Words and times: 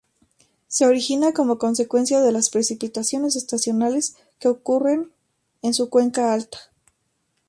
Se 0.67 0.87
origina 0.87 1.31
como 1.31 1.59
consecuencia 1.59 2.21
de 2.21 2.31
las 2.31 2.49
precipitaciones 2.49 3.35
estacionales 3.35 4.15
que 4.39 4.47
ocurren 4.47 5.11
en 5.61 5.75
su 5.75 5.91
cuenca 5.91 6.33
alta. 6.33 6.57